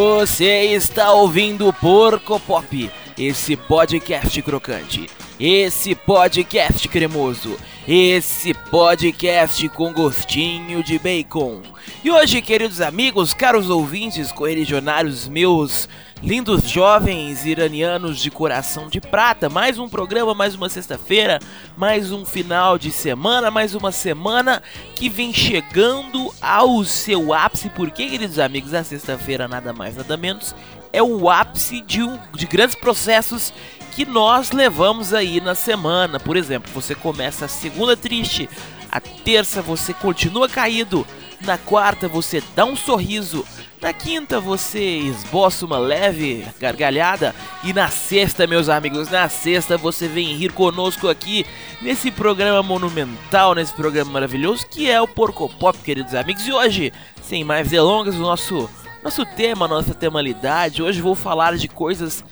[0.00, 7.58] Você está ouvindo Porco Pop, esse podcast crocante, esse podcast cremoso,
[7.90, 11.62] esse podcast com gostinho de bacon.
[12.04, 15.88] E hoje, queridos amigos, caros ouvintes, correligionários meus,
[16.22, 21.38] lindos jovens iranianos de coração de prata, mais um programa, mais uma sexta-feira,
[21.78, 24.62] mais um final de semana, mais uma semana
[24.94, 30.54] que vem chegando ao seu ápice, porque, queridos amigos, a sexta-feira nada mais nada menos
[30.92, 33.52] é o ápice de, um, de grandes processos
[33.98, 36.20] que nós levamos aí na semana.
[36.20, 38.48] Por exemplo, você começa a segunda triste,
[38.92, 41.04] a terça você continua caído,
[41.40, 43.44] na quarta você dá um sorriso,
[43.82, 47.34] na quinta você esboça uma leve gargalhada
[47.64, 51.44] e na sexta, meus amigos, na sexta você vem rir conosco aqui
[51.82, 56.46] nesse programa monumental, nesse programa maravilhoso que é o Porco Pop, queridos amigos.
[56.46, 58.70] E hoje, sem mais delongas, o nosso
[59.02, 62.24] nosso tema, nossa temalidade, hoje vou falar de coisas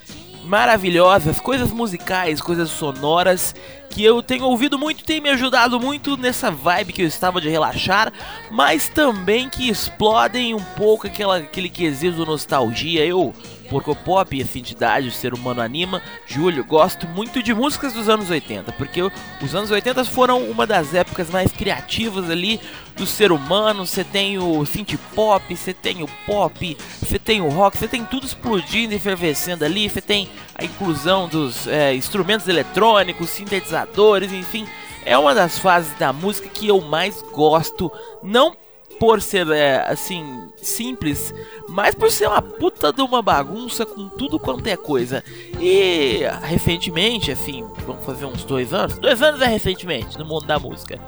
[0.47, 3.55] maravilhosas, coisas musicais, coisas sonoras
[3.91, 7.49] que eu tenho ouvido muito, tem me ajudado muito nessa vibe que eu estava de
[7.49, 8.13] relaxar,
[8.51, 13.05] mas também que explodem um pouco aquela, aquele quesito nostalgia.
[13.05, 13.35] Eu
[13.69, 16.03] Porco Pop, essa entidade, o ser humano anima.
[16.27, 19.03] Júlio, gosto muito de músicas dos anos 80, porque
[19.43, 22.61] os anos 80 foram uma das épocas mais criativas ali
[22.97, 23.87] do ser humano.
[23.87, 28.05] Você tem o synth pop, você tem o pop, você tem o rock, você tem
[28.05, 29.89] tudo explodindo e efervescendo ali.
[29.89, 34.67] Você tem a inclusão dos é, instrumentos eletrônicos, sintetizadores, enfim.
[35.05, 38.57] É uma das fases da música que eu mais gosto, não
[38.99, 41.33] por ser é, assim simples,
[41.69, 45.23] mas por ser uma puta de uma bagunça com tudo quanto é coisa.
[45.61, 50.59] E recentemente, assim, vamos fazer uns dois anos, dois anos é recentemente no mundo da
[50.59, 50.99] música,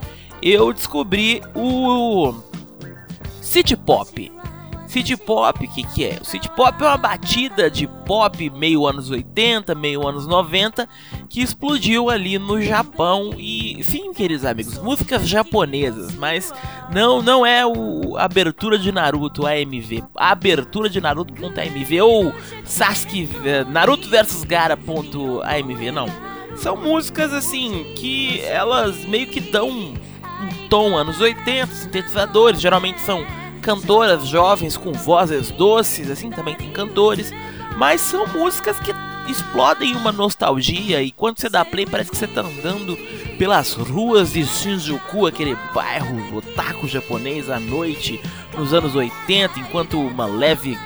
[0.43, 2.35] eu descobri o
[3.41, 4.33] City Pop.
[4.87, 6.19] City Pop, o que, que é?
[6.21, 10.89] O City Pop é uma batida de pop meio anos 80, meio anos 90,
[11.29, 13.35] que explodiu ali no Japão.
[13.37, 16.53] E, sim, queridos amigos, músicas japonesas, mas
[16.93, 20.03] não não é o abertura de Naruto AMV.
[20.17, 22.33] A abertura de Naruto.amv ou
[22.65, 26.07] Sasuke eh, Naruto vs Gara.amv, não.
[26.57, 29.95] São músicas assim que elas meio que dão um
[30.69, 33.25] tom anos 80, sintetizadores, geralmente são
[33.61, 37.31] cantoras jovens com vozes doces, assim também tem cantores,
[37.77, 38.93] mas são músicas que
[39.29, 42.97] explodem uma nostalgia e quando você dá play parece que você tá andando
[43.39, 48.21] pelas ruas de Shinjuku, aquele bairro otaku japonês à noite
[48.57, 50.77] nos anos 80, enquanto uma leve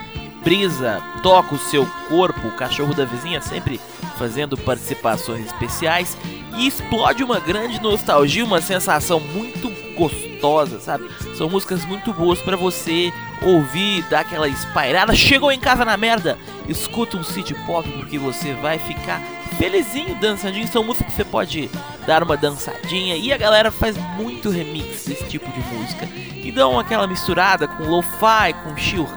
[0.45, 3.81] brisa toca o seu corpo, o cachorro da vizinha sempre
[4.19, 6.17] fazendo participações especiais
[6.57, 10.32] e explode uma grande nostalgia, uma sensação muito gostosa,
[10.81, 11.09] sabe?
[11.37, 15.15] São músicas muito boas para você ouvir, dar aquela espairada.
[15.15, 16.39] Chegou em casa na merda,
[16.69, 19.23] escuta um city pop porque você vai ficar
[19.59, 20.67] felizinho dançadinho.
[20.69, 21.71] São músicas que você pode
[22.07, 26.09] dar uma dançadinha e a galera faz muito remix desse tipo de música
[26.45, 29.09] e dão aquela misturada com lo-fi, com chill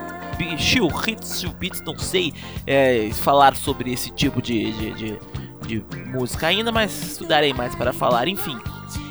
[0.58, 2.34] chill hits, chill beats, não sei
[2.68, 7.94] é, falar sobre esse tipo de, de, de, de música ainda, mas estudarei mais para
[7.94, 8.60] falar, enfim.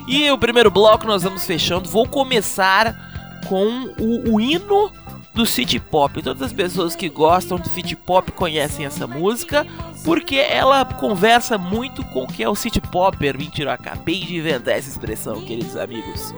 [0.06, 1.88] E o primeiro bloco nós vamos fechando.
[1.88, 4.90] Vou começar com o, o hino
[5.34, 6.22] do City Pop.
[6.22, 9.66] Todas as pessoas que gostam de City Pop conhecem essa música
[10.04, 13.36] porque ela conversa muito com o que é o City Popper.
[13.36, 16.34] Mentira, eu acabei de inventar essa expressão, queridos amigos.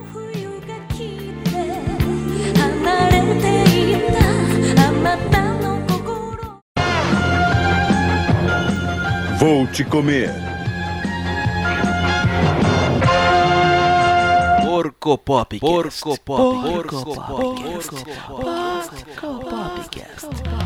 [9.39, 10.46] Vou te comer.
[15.07, 15.59] Porco Pop.
[15.61, 16.37] Porco Pop.
[16.65, 17.61] Porco Pop.
[17.79, 20.66] Porco Pop.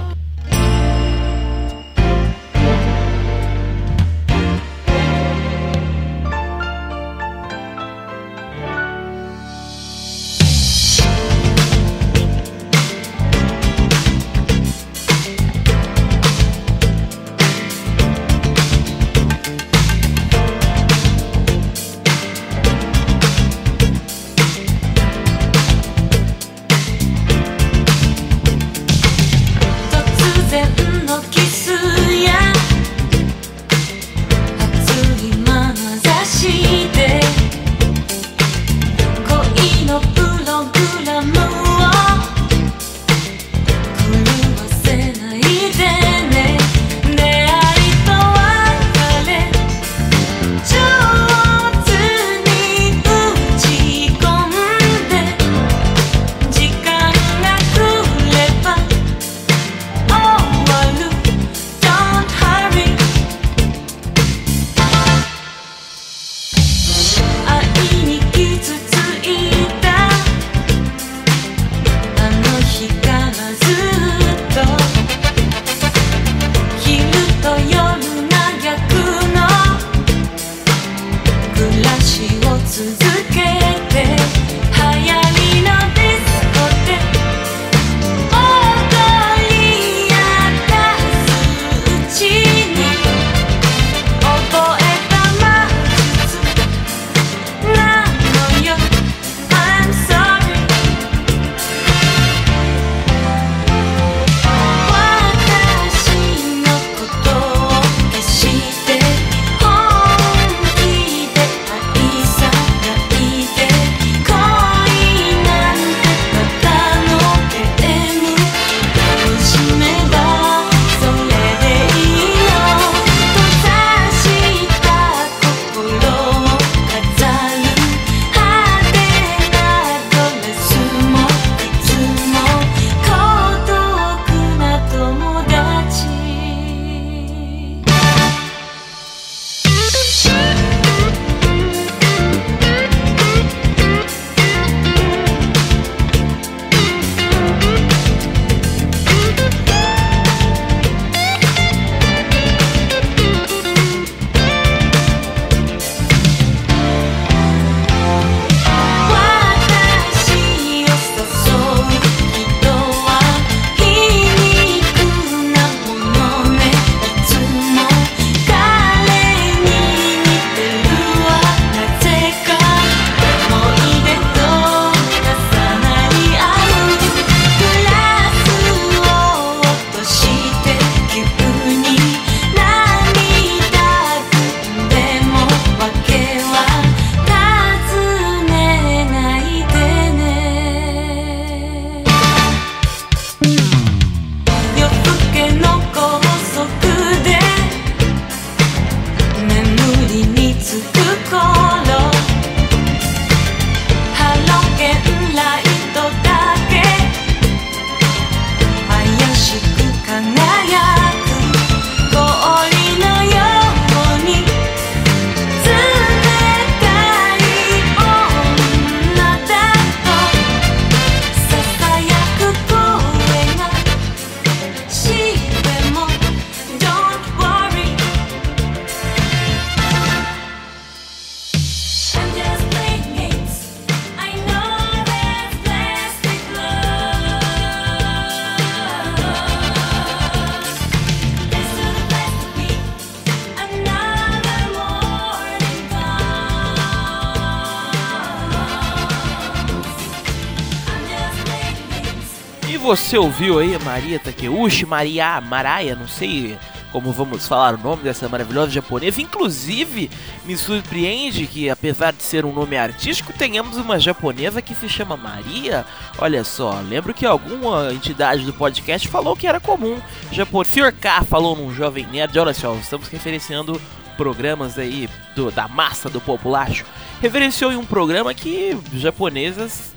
[252.97, 256.59] Você ouviu aí Maria Takeuchi, Maria Maraia, não sei
[256.91, 259.23] como vamos falar o nome dessa maravilhosa japonesa.
[259.23, 260.11] Inclusive,
[260.45, 265.17] me surpreende que, apesar de ser um nome artístico, tenhamos uma japonesa que se chama
[265.17, 265.87] Maria.
[266.19, 270.01] Olha só, lembro que alguma entidade do podcast falou que era comum.
[270.33, 270.93] Japão, Sr.
[270.93, 273.81] K falou num Jovem Nerd, olha só, estamos referenciando
[274.17, 276.85] programas aí do, da massa do populacho.
[277.23, 279.95] Referenciou em um programa que japonesas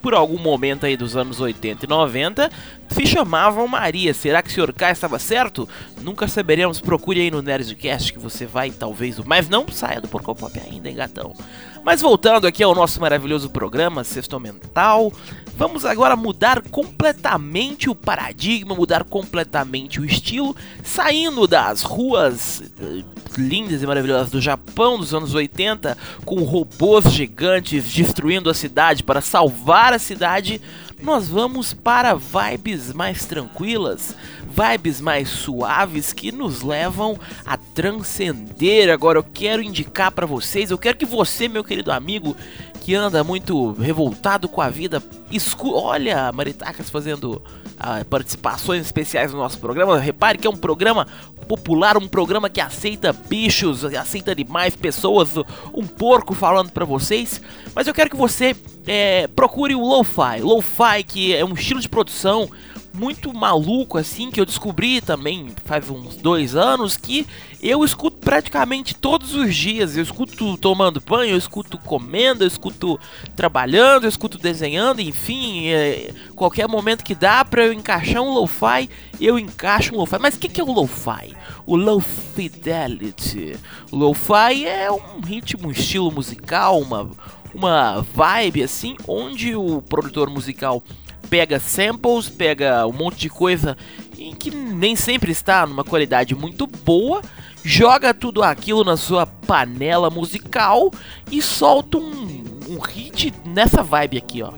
[0.00, 2.50] por algum momento aí dos anos 80 e 90
[2.88, 4.12] se chamavam Maria.
[4.12, 4.72] Será que o Sr.
[4.72, 5.68] K estava certo?
[6.00, 6.80] Nunca saberemos.
[6.80, 9.18] Procure aí no Nerdcast que você vai, talvez.
[9.20, 11.34] Mas não saia do Porco Pop ainda, hein, gatão?
[11.82, 15.10] Mas voltando aqui ao nosso maravilhoso programa Sexto Mental,
[15.56, 23.02] vamos agora mudar completamente o paradigma, mudar completamente o estilo, saindo das ruas eh,
[23.38, 29.22] lindas e maravilhosas do Japão dos anos 80, com robôs gigantes destruindo a cidade para
[29.22, 30.60] salvar a cidade,
[31.02, 34.14] nós vamos para vibes mais tranquilas,
[34.50, 38.90] vibes mais suaves que nos levam a transcender.
[38.90, 42.36] Agora eu quero indicar para vocês, eu quero que você, meu querido amigo,
[42.80, 47.42] que anda muito revoltado com a vida, escu olha Maritacas fazendo
[47.78, 49.98] ah, participações especiais no nosso programa.
[49.98, 51.06] Repare que é um programa
[51.48, 55.36] popular, um programa que aceita bichos, aceita animais, pessoas,
[55.72, 57.40] um porco falando para vocês.
[57.74, 58.54] Mas eu quero que você
[58.86, 60.40] é, procure o lo-fi.
[60.40, 62.50] Lo-fi que é um estilo de produção
[62.92, 67.26] muito maluco assim que eu descobri também faz uns dois anos que
[67.62, 69.96] eu escuto praticamente todos os dias.
[69.96, 72.98] Eu escuto tomando banho, eu escuto comendo, eu escuto
[73.36, 78.88] trabalhando, eu escuto desenhando, enfim, é, qualquer momento que dá para eu encaixar um lo-fi,
[79.20, 80.18] eu encaixo um lo-fi.
[80.18, 81.36] Mas o que, que é o lo-fi?
[81.66, 83.56] O low fidelity.
[83.92, 87.10] Lo-fi é um ritmo, um estilo musical, uma
[87.54, 90.82] uma vibe assim, onde o produtor musical
[91.30, 93.76] pega samples, pega um monte de coisa
[94.18, 97.22] em que nem sempre está numa qualidade muito boa,
[97.64, 100.90] joga tudo aquilo na sua panela musical
[101.30, 104.52] e solta um, um hit nessa vibe aqui, ó.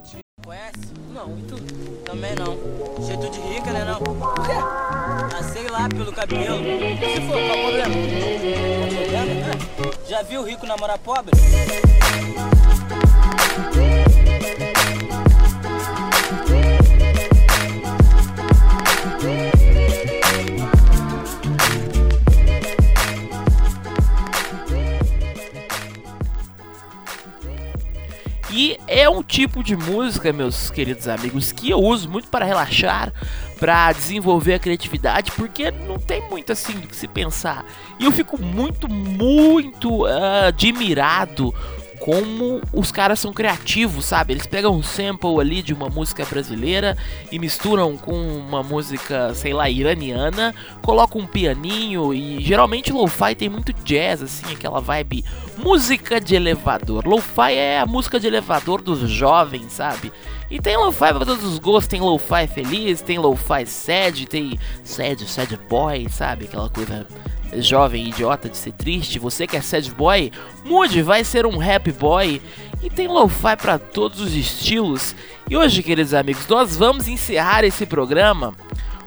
[0.44, 0.92] Conhece?
[1.12, 1.56] Não, tu?
[2.04, 3.06] Também não.
[3.06, 3.98] Jeito de rica, né não?
[4.00, 4.52] Por quê?
[4.52, 6.56] Ah, sei lá, pelo cabelo.
[6.56, 7.94] Se for, qual o problema?
[9.10, 9.52] Qual problema?
[10.08, 11.32] Já viu rico namorar pobre?
[28.52, 33.10] E é um tipo de música, meus queridos amigos, que eu uso muito para relaxar,
[33.58, 37.64] para desenvolver a criatividade, porque não tem muito assim do que se pensar.
[37.98, 41.54] E eu fico muito, muito uh, admirado
[42.02, 44.32] como os caras são criativos, sabe?
[44.32, 46.98] Eles pegam um sample ali de uma música brasileira
[47.30, 53.48] e misturam com uma música, sei lá, iraniana, colocam um pianinho e geralmente lo-fi tem
[53.48, 55.24] muito jazz, assim, aquela vibe
[55.56, 57.06] música de elevador.
[57.06, 60.12] Lo-fi é a música de elevador dos jovens, sabe?
[60.50, 65.24] E tem lo-fi pra todos os gostos, tem lo-fi feliz, tem lo-fi sad, tem sad,
[65.30, 66.46] sad boy, sabe?
[66.46, 67.06] Aquela coisa
[67.56, 70.32] jovem idiota de ser triste, você que é sad boy,
[70.64, 72.40] mude, vai ser um happy boy.
[72.82, 75.14] E tem lo-fi para todos os estilos.
[75.48, 78.54] E hoje, queridos amigos, nós vamos encerrar esse programa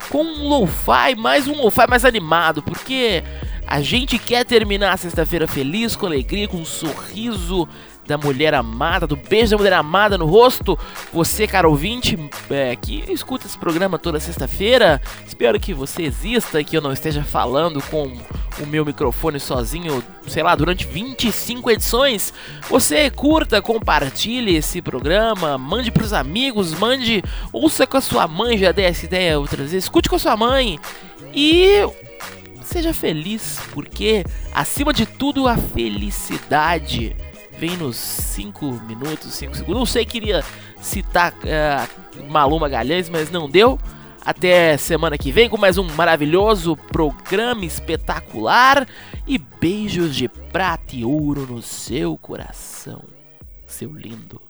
[0.08, 3.22] com um lo-fi, mais um lo-fi mais animado, porque
[3.66, 7.68] a gente quer terminar a sexta-feira feliz, com alegria, com um sorriso
[8.06, 10.78] da mulher amada, do beijo da mulher amada no rosto.
[11.12, 12.18] Você, cara ouvinte,
[12.50, 16.92] é, que escuta esse programa toda sexta-feira, espero que você exista e que eu não
[16.92, 18.12] esteja falando com
[18.62, 22.32] o meu microfone sozinho, sei lá, durante 25 edições.
[22.68, 27.22] Você curta, compartilhe esse programa, mande pros amigos, mande,
[27.52, 30.36] ouça com a sua mãe, já dei essa ideia outras vezes, escute com a sua
[30.36, 30.78] mãe
[31.34, 31.86] e
[32.62, 37.14] seja feliz, porque acima de tudo a felicidade
[37.58, 39.78] vem nos 5 minutos, 5 segundos.
[39.78, 40.44] Não sei, queria
[40.80, 43.78] citar uh, Maluma Galhães, mas não deu.
[44.24, 48.86] Até semana que vem com mais um maravilhoso programa espetacular.
[49.26, 53.04] E beijos de prata e ouro no seu coração,
[53.66, 54.40] seu lindo.